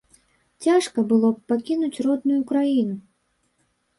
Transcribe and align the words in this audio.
Цяжка 0.65 1.03
было 1.11 1.29
б 1.35 1.43
пакінуць 1.51 2.03
родную 2.07 2.39
краіну. 2.53 2.95